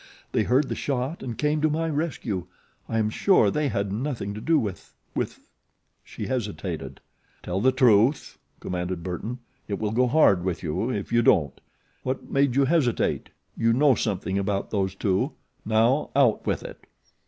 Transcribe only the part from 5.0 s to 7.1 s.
with" she hesitated.